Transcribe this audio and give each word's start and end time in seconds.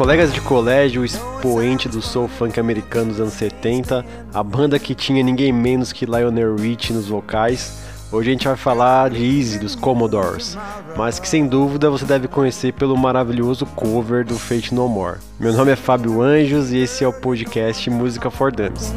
Colegas 0.00 0.32
de 0.32 0.40
colégio, 0.40 1.04
expoente 1.04 1.86
do 1.86 2.00
soul 2.00 2.26
funk 2.26 2.58
americano 2.58 3.10
dos 3.10 3.20
anos 3.20 3.34
70, 3.34 4.02
a 4.32 4.42
banda 4.42 4.78
que 4.78 4.94
tinha 4.94 5.22
ninguém 5.22 5.52
menos 5.52 5.92
que 5.92 6.06
Lionel 6.06 6.56
Rich 6.56 6.92
nos 6.94 7.06
vocais. 7.06 7.89
Hoje 8.12 8.30
a 8.30 8.32
gente 8.32 8.48
vai 8.48 8.56
falar 8.56 9.08
de 9.10 9.24
Easy 9.24 9.56
dos 9.56 9.76
Commodores, 9.76 10.58
mas 10.96 11.20
que 11.20 11.28
sem 11.28 11.46
dúvida 11.46 11.88
você 11.88 12.04
deve 12.04 12.26
conhecer 12.26 12.72
pelo 12.72 12.96
maravilhoso 12.96 13.64
cover 13.64 14.24
do 14.24 14.36
Fate 14.36 14.74
No 14.74 14.88
More. 14.88 15.18
Meu 15.38 15.52
nome 15.52 15.70
é 15.70 15.76
Fábio 15.76 16.20
Anjos 16.20 16.72
e 16.72 16.78
esse 16.78 17.04
é 17.04 17.08
o 17.08 17.12
podcast 17.12 17.88
Música 17.88 18.28
for 18.28 18.50
Dummies. 18.50 18.92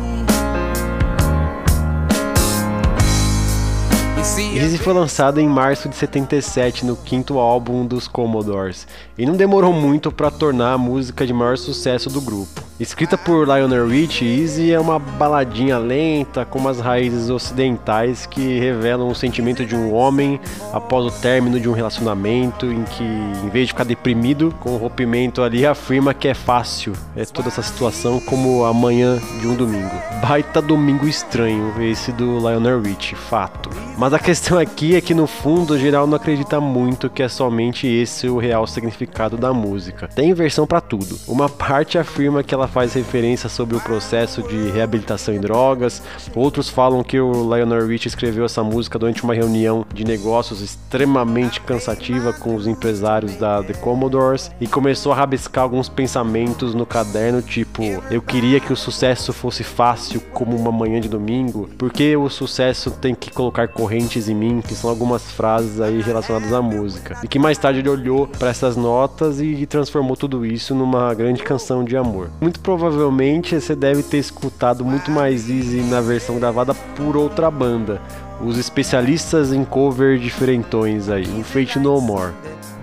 Easy 4.55 4.79
foi 4.79 4.93
lançado 4.93 5.39
em 5.39 5.47
março 5.47 5.87
de 5.87 5.95
77 5.95 6.83
no 6.83 6.95
quinto 6.95 7.37
álbum 7.37 7.85
dos 7.85 8.07
Commodores 8.07 8.87
e 9.15 9.27
não 9.27 9.35
demorou 9.35 9.71
muito 9.71 10.11
para 10.11 10.31
tornar 10.31 10.73
a 10.73 10.77
música 10.77 11.27
de 11.27 11.33
maior 11.33 11.55
sucesso 11.55 12.09
do 12.09 12.19
grupo. 12.19 12.62
Escrita 12.79 13.15
por 13.15 13.47
Lionel 13.47 13.87
Rich, 13.87 14.25
Easy 14.25 14.71
é 14.71 14.79
uma 14.79 14.97
baladinha 14.97 15.77
lenta 15.77 16.43
com 16.43 16.57
umas 16.57 16.79
raízes 16.79 17.29
ocidentais 17.29 18.25
que 18.25 18.59
revelam 18.59 19.07
o 19.07 19.13
sentimento 19.13 19.63
de 19.63 19.75
um 19.75 19.93
homem 19.93 20.39
após 20.73 21.05
o 21.05 21.21
término 21.21 21.59
de 21.59 21.69
um 21.69 21.71
relacionamento 21.71 22.65
em 22.65 22.83
que, 22.83 23.03
em 23.03 23.49
vez 23.49 23.67
de 23.67 23.73
ficar 23.73 23.83
deprimido 23.83 24.53
com 24.59 24.71
o 24.71 24.77
rompimento 24.77 25.43
ali, 25.43 25.67
afirma 25.67 26.15
que 26.15 26.27
é 26.27 26.33
fácil. 26.33 26.93
É 27.15 27.23
toda 27.25 27.49
essa 27.49 27.61
situação 27.61 28.19
como 28.21 28.65
a 28.65 28.73
manhã 28.73 29.19
de 29.39 29.47
um 29.47 29.55
domingo. 29.55 29.93
Baita 30.19 30.59
domingo 30.59 31.07
estranho 31.07 31.75
esse 31.79 32.11
do 32.11 32.39
Lionel 32.39 32.81
Rich, 32.81 33.13
fato. 33.15 33.69
Mas 33.97 34.13
a 34.13 34.19
questão 34.19 34.57
aqui 34.57 34.95
é 34.95 35.01
que 35.01 35.13
no 35.13 35.27
fundo 35.27 35.75
o 35.75 35.77
geral 35.77 36.07
não 36.07 36.15
acredita 36.15 36.59
muito 36.59 37.07
que 37.07 37.21
é 37.21 37.29
somente 37.29 37.85
esse 37.85 38.27
o 38.27 38.39
real 38.39 38.65
significado 38.65 39.37
da 39.37 39.53
música. 39.53 40.07
Tem 40.07 40.33
versão 40.33 40.65
para 40.65 40.81
tudo. 40.81 41.19
Uma 41.27 41.47
parte 41.47 41.99
afirma 41.99 42.41
que 42.41 42.55
ela 42.55 42.62
ela 42.63 42.67
faz 42.67 42.93
referência 42.93 43.49
sobre 43.49 43.75
o 43.75 43.81
processo 43.81 44.41
de 44.41 44.69
reabilitação 44.71 45.33
em 45.33 45.39
drogas. 45.39 46.01
Outros 46.33 46.69
falam 46.69 47.03
que 47.03 47.19
o 47.19 47.53
Lionel 47.53 47.85
Rich 47.87 48.07
escreveu 48.07 48.45
essa 48.45 48.63
música 48.63 48.97
durante 48.97 49.21
uma 49.21 49.33
reunião 49.33 49.85
de 49.93 50.05
negócios 50.05 50.61
extremamente 50.61 51.59
cansativa 51.59 52.31
com 52.31 52.55
os 52.55 52.65
empresários 52.65 53.35
da 53.35 53.61
The 53.61 53.73
Commodores 53.73 54.49
e 54.61 54.67
começou 54.67 55.11
a 55.11 55.15
rabiscar 55.15 55.65
alguns 55.65 55.89
pensamentos 55.89 56.73
no 56.73 56.85
caderno, 56.85 57.41
tipo: 57.41 57.83
Eu 58.09 58.21
queria 58.21 58.61
que 58.61 58.71
o 58.71 58.77
sucesso 58.77 59.33
fosse 59.33 59.63
fácil 59.63 60.21
como 60.31 60.55
uma 60.55 60.71
manhã 60.71 61.01
de 61.01 61.09
domingo, 61.09 61.69
porque 61.77 62.15
o 62.15 62.29
sucesso 62.29 62.91
tem 62.91 63.13
que 63.13 63.29
colocar 63.29 63.67
correntes 63.67 64.29
em 64.29 64.35
mim, 64.35 64.61
que 64.65 64.73
são 64.73 64.89
algumas 64.89 65.29
frases 65.31 65.81
aí 65.81 66.01
relacionadas 66.01 66.53
à 66.53 66.61
música. 66.61 67.17
E 67.23 67.27
que 67.27 67.37
mais 67.37 67.57
tarde 67.57 67.79
ele 67.79 67.89
olhou 67.89 68.25
para 68.25 68.49
essas 68.49 68.77
notas 68.77 69.41
e 69.41 69.65
transformou 69.65 70.15
tudo 70.15 70.45
isso 70.45 70.73
numa 70.73 71.13
grande 71.13 71.43
canção 71.43 71.83
de 71.83 71.97
amor 71.97 72.29
muito 72.52 72.52
provavelmente 72.59 73.59
você 73.59 73.75
deve 73.75 74.03
ter 74.03 74.17
escutado 74.17 74.83
muito 74.83 75.11
mais 75.11 75.49
Easy 75.49 75.81
na 75.81 76.01
versão 76.01 76.37
gravada 76.39 76.73
por 76.73 77.15
outra 77.15 77.49
banda. 77.49 78.01
Os 78.41 78.57
especialistas 78.57 79.53
em 79.53 79.63
cover 79.63 80.17
diferentões 80.19 81.09
aí, 81.09 81.27
o 81.39 81.43
Fate 81.43 81.79
No 81.79 81.99
More. 82.01 82.33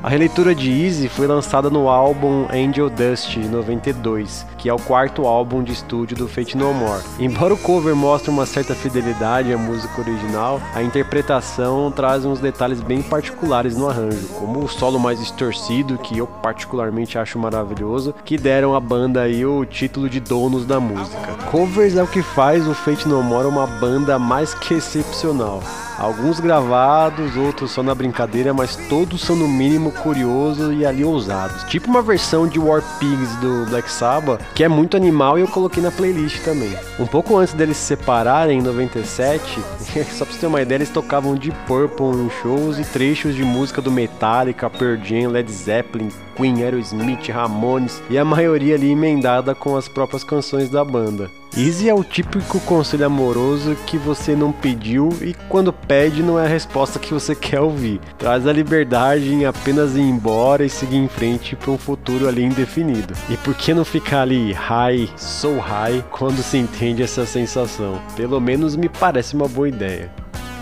A 0.03 0.09
releitura 0.09 0.55
de 0.55 0.71
Easy 0.71 1.11
foi 1.11 1.27
lançada 1.27 1.69
no 1.69 1.87
álbum 1.87 2.47
Angel 2.51 2.89
Dust 2.89 3.33
de 3.33 3.47
92, 3.47 4.47
que 4.57 4.67
é 4.67 4.73
o 4.73 4.79
quarto 4.79 5.27
álbum 5.27 5.63
de 5.63 5.73
estúdio 5.73 6.17
do 6.17 6.27
Fate 6.27 6.57
No 6.57 6.73
More. 6.73 7.03
Embora 7.19 7.53
o 7.53 7.59
cover 7.59 7.95
mostre 7.95 8.31
uma 8.31 8.47
certa 8.47 8.75
fidelidade 8.75 9.53
à 9.53 9.59
música 9.59 10.01
original, 10.01 10.59
a 10.75 10.83
interpretação 10.83 11.93
traz 11.93 12.25
uns 12.25 12.41
detalhes 12.41 12.81
bem 12.81 13.03
particulares 13.03 13.77
no 13.77 13.91
arranjo, 13.91 14.27
como 14.39 14.61
o 14.61 14.69
solo 14.69 14.99
mais 14.99 15.21
distorcido, 15.21 15.99
que 15.99 16.17
eu 16.17 16.27
particularmente 16.27 17.19
acho 17.19 17.39
maravilhoso, 17.39 18.15
que 18.25 18.39
deram 18.39 18.75
à 18.75 18.81
banda 18.81 19.21
aí 19.21 19.45
o 19.45 19.67
título 19.67 20.09
de 20.09 20.19
donos 20.19 20.65
da 20.65 20.81
música. 20.81 21.35
Covers 21.51 21.95
é 21.95 22.03
o 22.03 22.09
que 22.09 22.23
faz 22.23 22.67
o 22.67 22.73
Fate 22.73 23.07
No 23.07 23.23
More 23.23 23.49
uma 23.49 23.67
banda 23.67 24.19
mais 24.19 24.55
que 24.55 24.73
excepcional. 24.73 25.63
Alguns 26.01 26.41
gravados, 26.41 27.37
outros 27.37 27.73
só 27.73 27.83
na 27.83 27.95
brincadeira, 27.95 28.55
mas 28.55 28.75
todos 28.89 29.21
são 29.21 29.37
no 29.37 29.47
mínimo 29.47 29.93
curiosos 29.93 30.75
e 30.75 30.87
ali 30.87 31.05
ousados. 31.05 31.63
Tipo 31.65 31.91
uma 31.91 32.01
versão 32.01 32.49
de 32.49 32.59
War 32.59 32.83
Pigs 32.99 33.37
do 33.37 33.67
Black 33.69 33.93
Sabbath, 33.93 34.41
que 34.55 34.65
é 34.65 34.69
muito 34.69 34.97
animal 34.97 35.39
e 35.39 35.43
eu 35.43 35.49
coloquei 35.49 35.83
na 35.83 35.91
playlist 35.91 36.43
também. 36.43 36.75
Um 36.99 37.07
pouco 37.07 37.37
antes 37.37 37.53
deles 37.53 37.77
se 37.77 37.89
separarem, 37.89 38.61
em 38.61 38.63
97, 38.63 39.61
só 40.17 40.25
pra 40.25 40.33
você 40.33 40.41
ter 40.41 40.47
uma 40.47 40.63
ideia, 40.63 40.79
eles 40.79 40.89
tocavam 40.89 41.35
de 41.35 41.51
Purple 41.67 42.07
em 42.07 42.31
shows 42.41 42.79
e 42.79 42.85
trechos 42.85 43.35
de 43.35 43.45
música 43.45 43.83
do 43.83 43.91
Metallica, 43.91 44.71
Pearl 44.71 45.05
Jam, 45.05 45.29
Led 45.29 45.53
Zeppelin, 45.53 46.09
Queen, 46.35 46.63
Aerosmith, 46.63 47.29
Ramones 47.29 48.03
e 48.09 48.17
a 48.17 48.25
maioria 48.25 48.75
ali 48.75 48.93
emendada 48.93 49.55
com 49.55 49.77
as 49.77 49.87
próprias 49.87 50.25
canções 50.25 50.71
da 50.71 50.83
banda. 50.83 51.31
Easy 51.57 51.89
é 51.89 51.95
o 51.95 52.05
típico 52.05 52.61
conselho 52.61 53.05
amoroso 53.05 53.77
que 53.85 53.99
você 53.99 54.37
não 54.37 54.53
pediu 54.53 55.09
e 55.21 55.35
quando 55.49 55.73
pede 55.73 56.23
não 56.23 56.39
é 56.39 56.45
a 56.45 56.49
resposta 56.49 56.99
que 56.99 57.13
você 57.13 57.35
quer 57.37 57.61
ouvir. 57.61 58.01
Traz 58.17 58.47
a 58.47 58.53
liberdade 58.53 59.33
em 59.33 59.45
apenas 59.45 59.97
ir 59.97 60.01
embora 60.01 60.65
e 60.65 60.71
seguir 60.71 60.97
em 60.97 61.09
frente 61.09 61.57
para 61.57 61.73
um 61.73 61.79
futuro 61.79 62.29
ali 62.29 62.45
indefinido. 62.45 63.15
E 63.29 63.37
por 63.37 63.55
que 63.55 63.75
não 63.75 63.85
ficar 63.85 64.23
ali 64.23 64.53
high, 64.53 65.11
so 65.17 65.59
high, 65.59 66.05
quando 66.11 66.43
se 66.43 66.57
entende 66.57 67.03
essa 67.03 67.27
sensação? 67.27 68.01
Pelo 68.15 68.41
menos 68.41 68.77
me 68.77 68.89
parece 68.89 69.35
uma 69.35 69.49
boa 69.49 69.69
ideia. 69.69 70.11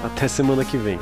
Até 0.02 0.26
semana 0.26 0.64
que 0.64 0.78
vem. 0.78 0.98